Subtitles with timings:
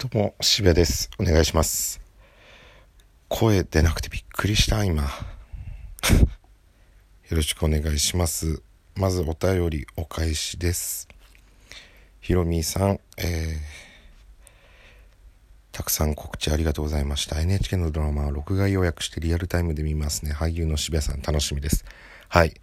[0.00, 1.10] どうも、渋谷です。
[1.18, 2.00] お願いします。
[3.26, 5.02] 声出なくてびっくりした、今。
[5.02, 5.10] よ
[7.32, 8.62] ろしくお願いします。
[8.94, 11.08] まずお便りお返しです。
[12.20, 13.60] ひろみーさん、えー、
[15.72, 17.40] たくさん告知ありがとうございました。
[17.40, 20.32] NHK のドラマは録画予約してリアルタイムで見ますね。
[20.32, 21.84] 俳優の渋谷さん楽しみです。
[22.28, 22.54] はい。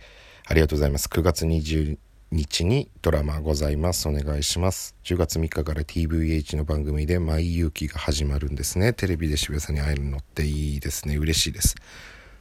[0.45, 1.09] ありがとうございます。
[1.09, 1.97] 9月20
[2.31, 4.09] 日にドラマございます。
[4.09, 4.95] お願いします。
[5.03, 8.93] 10月3日から TVH の番組で舞勇気が始まるんですね。
[8.93, 11.17] テレビで渋谷さんに会えるのっていいですね。
[11.17, 11.75] 嬉しいです。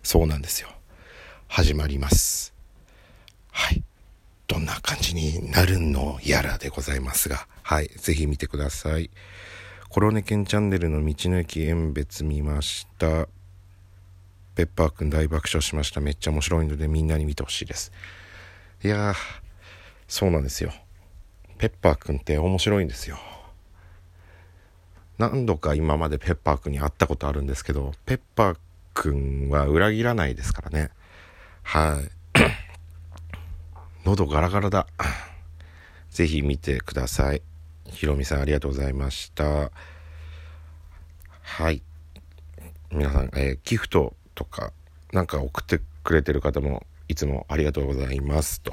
[0.03, 0.69] そうなんですよ。
[1.49, 2.55] 始まります。
[3.53, 3.83] はい。
[4.47, 7.89] どんな感じになるのやらでございますが、はい。
[7.89, 9.11] ぜひ見てください。
[9.91, 13.29] コロネケンチャンネルの道の駅縁別見ました。
[14.55, 16.01] ペッパーくん大爆笑しました。
[16.01, 17.93] めっちゃ面白いのでみんなに見てほしいです。
[18.83, 19.15] いやー、
[20.09, 20.73] そうなんですよ。
[21.59, 23.19] ペッパーくんって面白いんですよ。
[25.19, 28.57] 何度か今までペッパーくんに会ったことあるんですけど、ペッパー
[28.93, 30.91] くんは裏切らないですからね。
[31.63, 32.11] はい。
[34.05, 34.87] 喉ガラガラだ。
[36.11, 37.43] ぜひ見てください。
[37.87, 39.71] ひろみさんありがとうございました。
[41.41, 41.83] はい。
[42.91, 44.73] 皆さん、えーギフトとか
[45.13, 48.73] なんか送ってくれてる方もいつもありがとうございますと。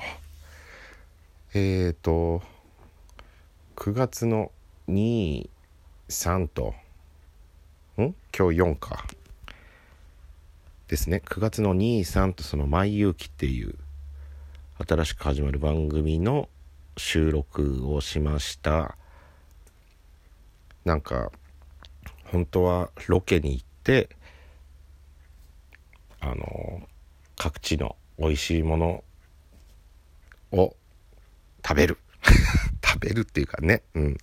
[1.53, 2.41] えーと、
[3.75, 4.53] 9月の
[4.87, 5.49] 2、
[6.07, 6.73] 3と、
[7.97, 8.15] ん？
[8.33, 9.05] 今日4か。
[10.87, 11.21] ですね。
[11.25, 13.75] 9月の2、3とその、舞勇気っていう、
[14.87, 16.47] 新しく始まる番組の
[16.95, 18.95] 収録をしました。
[20.85, 21.33] なんか、
[22.23, 24.07] 本当はロケに行って、
[26.21, 26.87] あの、
[27.35, 29.03] 各地の美味しいもの
[30.53, 30.77] を
[31.65, 31.97] 食べる。
[32.83, 34.17] 食べるっていうかね、うん、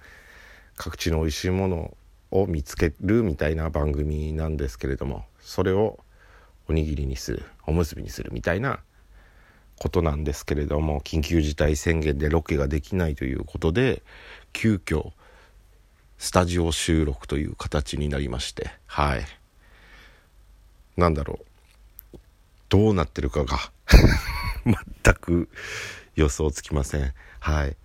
[0.76, 1.96] 各地の美味しいもの
[2.30, 5.98] を見つけるみたいな番組なんですけれどもそれを
[6.68, 8.80] おにぎりにするおむすびにするみたいな
[9.78, 14.02] ことなんですけれども緊急事態宣言でロケができないということで
[14.52, 15.12] 急遽
[16.18, 18.70] スタジオ収録という形になりまして。
[18.86, 19.24] はい。
[20.96, 21.38] なんだろ
[22.12, 22.18] う。
[22.68, 23.56] どうなってるかが
[24.66, 25.48] 全く
[26.18, 27.14] 予想つきません。
[27.38, 27.76] はい。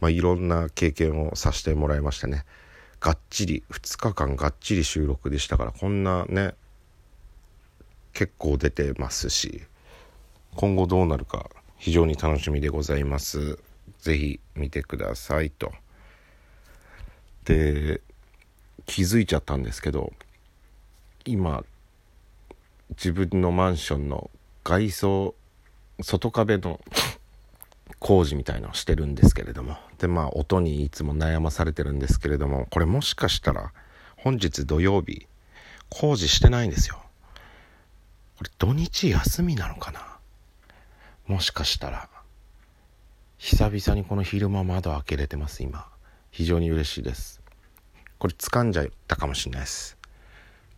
[0.00, 2.44] まあいろんな経験をさせてもらいましたね。
[3.00, 6.54] がっちり2日間がっちり収録でしたからこんなね
[8.12, 9.62] 結構出てますし
[10.54, 13.58] 今後どうなるか非常に楽しみでございます。
[13.98, 15.72] ぜひ見てくださいと。
[17.44, 18.00] で
[18.86, 20.12] 気づいちゃったんですけど
[21.24, 21.64] 今
[22.90, 24.30] 自分のマンションの
[24.62, 25.34] 外装
[26.00, 26.80] 外壁の
[28.02, 29.76] 工事みたいのをしてるんですけれども。
[29.98, 33.72] でまあ音にいつも悩まされてるんですけれどもこれもしかしたら
[34.16, 35.28] 本日土曜日
[35.88, 37.00] 工事してないんですよ。
[38.38, 40.18] これ土日休みなのかな？
[41.26, 42.08] もしかしたら。
[43.38, 45.86] 久々にこの昼間窓開けれてます今。
[46.30, 47.40] 非常に嬉しいです。
[48.18, 49.96] これ掴んじゃったかもしれないです。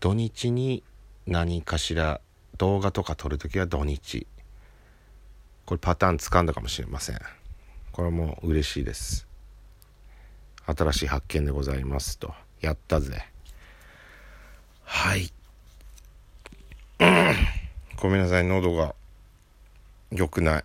[0.01, 0.83] 土日に
[1.27, 2.21] 何かしら
[2.59, 4.27] 動画とか撮るときは土日。
[5.67, 7.21] これパターン掴んだかもしれません。
[7.93, 9.27] これも嬉しいです。
[10.67, 12.35] 新しい発見でございますと。
[12.61, 13.25] やったぜ。
[14.85, 15.33] はい、
[18.01, 18.95] ごめんなさい喉が
[20.11, 20.65] 良くない。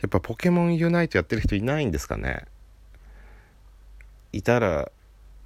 [0.00, 2.44] やっぱポケモンユナイトやってる人いないんですかね。
[4.32, 4.90] いたら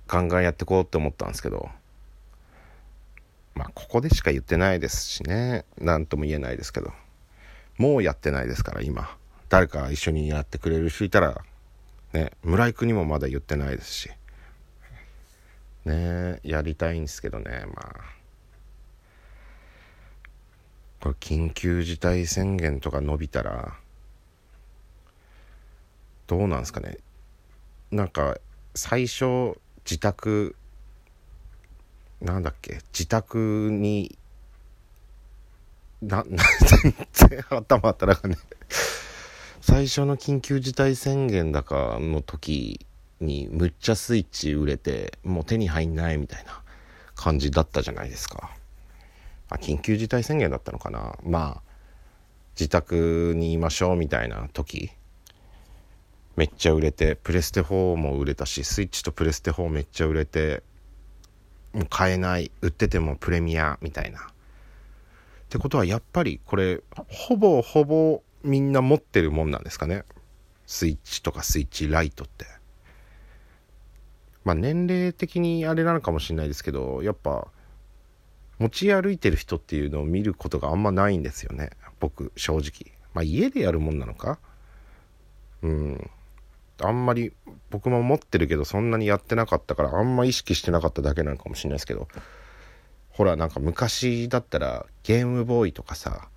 [0.06, 1.70] ガンガンやってこうって思ったんですけど。
[3.54, 5.64] まあここでしか言ってないですしね。
[5.78, 6.92] 何とも言えないですけど。
[7.82, 9.16] もうやってないですから今。
[9.48, 11.42] 誰か一緒にやってくれる人いたら
[12.12, 14.10] ね村井君にもまだ言ってないですし。
[15.84, 17.96] ねやりたいんですけどねまあ。
[21.00, 23.74] これ緊急事態宣言とか伸びたら
[26.28, 26.98] どうなんですかね。
[27.90, 28.38] なんか
[28.76, 30.54] 最初自宅
[32.20, 34.16] なんだっけ自宅に
[36.02, 36.42] な、な、
[36.82, 36.94] 全
[37.30, 38.36] 然頭働かね。
[39.60, 42.84] 最初の緊急事態宣言だかの時
[43.20, 46.60] にむっちゃスイッチ売れて、もう手に入んないみたいな
[47.14, 48.50] 感じだったじゃないですか。
[49.48, 51.16] あ、緊急事態宣言だったのかな。
[51.22, 51.62] まあ、
[52.58, 54.90] 自宅にいましょうみたいな時、
[56.34, 60.64] めっちゃ売れて、プレステ4も売れたし、スイッチとプレステ4めっちゃ売れて、
[61.72, 64.31] もう買えない、売っててもプレミアみたいな。
[65.52, 70.04] ってことはやっぱりこれほぼほぼみんな持ってるもんなんですかね。
[70.66, 72.46] スイッチとかスイッチライトって。
[74.46, 77.48] まあ年齢的にあれなのかもしれないですけどやっぱ
[78.58, 81.68] 持ち歩いてる人っていうのを見ることがあんまないんですよね。
[82.00, 82.96] 僕正直。
[83.12, 84.38] まあ家でやるもんなのか？
[85.60, 86.10] うん。
[86.80, 87.34] あんまり
[87.68, 92.08] 僕も持ってるけどそんなにやってなかったからあんま意識してなかっただけなのかもしれないですけど。
[93.12, 96.28] ほらなんか昔だったらゲームボーイとかさ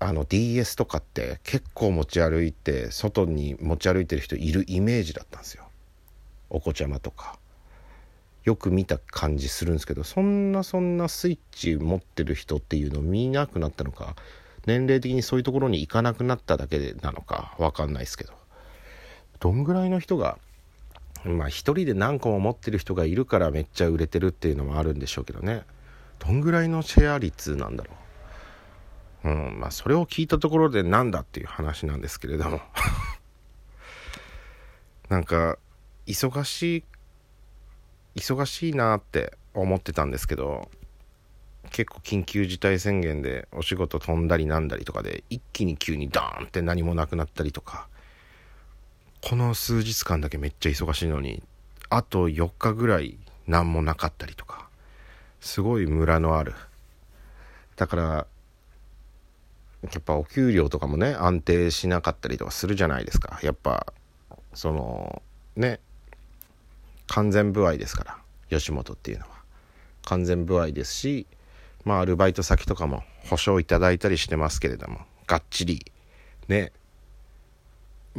[0.00, 5.64] あの DS とかって結構持ち歩いて外に持ち歩いてる人いるイメージだったんですよ。
[6.48, 7.38] お子ちゃまとか。
[8.42, 14.16] よく見た感じするんですけどそんなそんなスイッチ持ってる人っていうのを見なくなったのか
[14.66, 18.32] 年齢的にそういうところに行かなくなっただけなのか分かんないですけど。
[19.40, 20.38] どんぐらいの人が
[21.24, 25.64] まあ一人で何個も持ってる人がいるからめっちゃ売れてるっていうのもあるんでしょうけどね。
[26.18, 27.92] どんぐらいのシェア率なんだろ
[29.24, 29.28] う。
[29.28, 32.60] うんまあそれを聞いたところでなんだっていう話なんですけれども。
[35.08, 35.58] なんか
[36.06, 36.84] 忙しい
[38.16, 40.70] 忙しいなって思ってたんですけど
[41.70, 47.88] 結構緊急事態宣言でお仕事飛んだりなんだりとかで一気に急にドーンって何もなくなったりとか
[49.22, 51.42] この数日間だけめっちゃ忙しいのに
[51.88, 54.68] あと4日ぐらい何もなかったりとか
[55.40, 56.54] すごいムラのある。
[57.76, 58.26] だからや
[59.98, 63.38] っぱお給料とかもね安定しなかったりとかするじゃないですか。
[63.42, 63.92] やっぱ
[64.52, 65.22] その
[65.56, 65.80] ね
[67.06, 68.18] 完全不合ですから
[68.50, 69.40] 吉本っていうのは。
[70.04, 71.26] 完全不合ですし
[71.84, 75.84] まあアルバイト先とかも保証いただいたりしてますけれどもがっちり
[76.48, 76.72] ね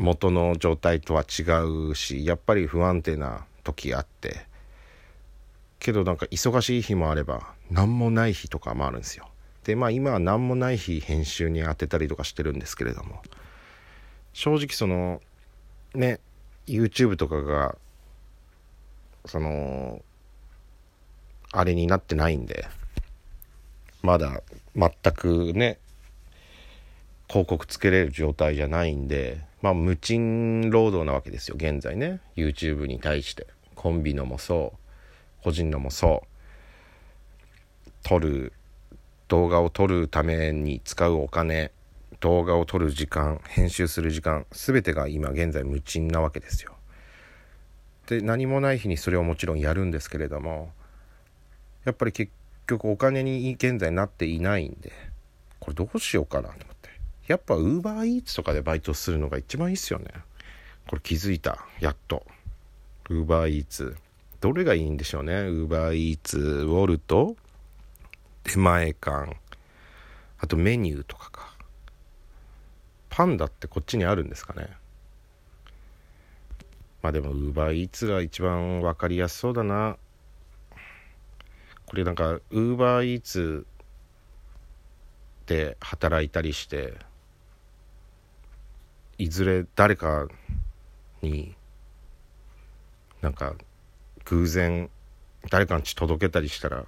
[0.02, 1.44] 元の状態とは違
[1.92, 4.48] うしやっぱり不安定な時あって
[5.78, 9.28] けどなんか忙しい日もあれば何もない日とかもあるんですよ。
[9.64, 13.22] でまあ今は何もない日編集に当てたりとかしてるんですけれども
[14.34, 15.22] 正直その
[15.94, 16.20] ね
[16.66, 17.76] YouTube とかが
[19.26, 20.02] その
[21.52, 22.68] あれになってないんで
[24.02, 24.42] まだ
[24.76, 25.78] 全くね
[27.32, 32.20] 広告つけれる状態じゃないんでまあ無賃労働なわけですよ現在ね。
[32.36, 33.48] YouTube に対して。
[33.76, 35.44] コンビのもそう。
[35.44, 37.92] 個人のもそう。
[38.04, 38.52] 撮る
[39.30, 41.72] 動画を撮るために使うお金。
[42.20, 46.74] 動画を撮る時間編集する時間全てが今現在無賃なわけですよ。
[48.08, 50.74] で何もない日にそれをもちろんやるんですけれども
[51.86, 52.32] やっぱり結
[52.68, 54.92] 局お金に現在なっていないんで
[55.60, 56.81] これどうしようかなと思って。
[57.32, 60.08] やっぱウーバーイーツとかでバイトするのが一番いいっすよね。
[60.88, 61.66] これ気づいた。
[61.80, 62.26] やっと。
[63.10, 63.96] ウーバーイーツ
[64.42, 65.34] どれがいいんでしょうね？
[65.34, 67.38] ウーバーイーツウォルト？
[68.44, 69.38] 出前館。
[70.40, 71.56] あとメニューとかか。
[73.10, 74.68] パンダってこっちにあるんですかね？
[77.02, 79.96] まあでもウーバーイーツが一番分かりやすそうだな。
[81.86, 83.66] これなんかウーバーイーツ
[85.46, 86.94] で働いたりして
[89.22, 90.28] いずれ誰か
[91.22, 91.54] に
[93.22, 93.54] なんか
[94.26, 94.90] 偶然
[95.52, 96.86] 誰かの家届けたりしたら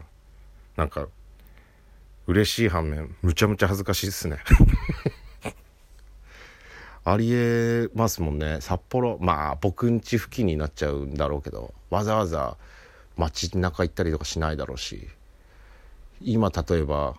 [0.76, 1.10] なんか
[2.26, 4.40] 嬉しい反面むちゃむちゃ恥ずかしいですね。
[7.06, 8.62] ありえますもんね。
[8.62, 12.58] 札幌まあ僕ん家付近になっちゃうんだろうけどわざわざ
[13.16, 15.08] 街中行ったりとかしないだろうし
[16.20, 17.16] 今例えば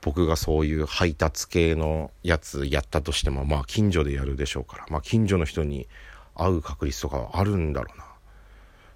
[0.00, 5.88] 僕がそういう配達系のやつやったとしてもまあ近所でやるでしょうからまあ近所の人に
[6.34, 8.04] 会う確率とかはあるんだろうな。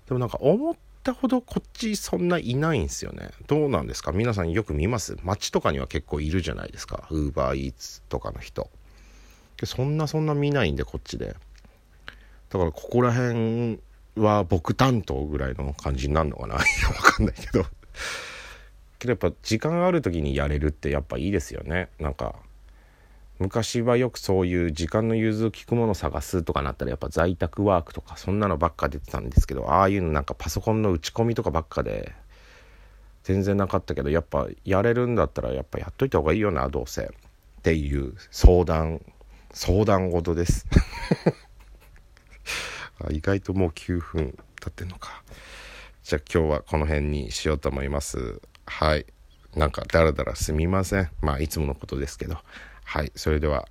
[0.07, 3.31] でもなんか思ったほどこっちそんないないんですよね。
[3.49, 4.13] どうなんですか？
[4.13, 5.17] 皆さんよく見ます？
[5.23, 7.07] 街とかには結構いるじゃないですか。
[7.11, 8.71] ウーバーイーツとかの人。
[9.65, 11.35] そんなそんな見ないんでこっちで。
[12.51, 13.81] だからここら辺
[14.17, 16.57] は僕担当ぐらいの感じになるのかな。
[16.57, 17.65] い やわかんないけど。
[19.03, 21.89] けどやっぱ時間ある時にやれるってやっぱいいですよね。
[21.99, 22.37] なんか
[23.39, 32.13] 昔はよくそういう時間の融通をきくもの探すとかなったらやっぱ在宅ワークとかそんなのばっか出てたんですけどああいうのなんかパソコンの打ち込みとかばっかで
[33.25, 37.03] 全然なかったけどやっぱやれるんだったらやっぱやっといた方がいいよなどうせ。
[37.03, 39.01] っていう相談
[39.53, 40.67] 相談事です。
[43.11, 45.23] 意外ともう9分経ってんのか。
[46.03, 48.41] じゃあ今日はこの辺にしようと思います。
[48.79, 49.07] はい。
[49.55, 51.11] なんかだらだらすみません。
[51.21, 52.39] まあいつものことですけど。
[52.85, 53.13] はい。
[53.15, 53.69] それでは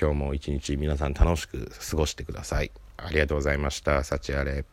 [0.00, 2.72] 今日も一日皆さん楽しく過ごしてください。
[2.96, 4.02] ありがとうございました。
[4.02, 4.64] 幸あれ。